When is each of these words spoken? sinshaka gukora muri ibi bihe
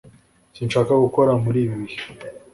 sinshaka 0.55 0.93
gukora 1.05 1.31
muri 1.43 1.57
ibi 1.63 1.75
bihe 1.81 1.99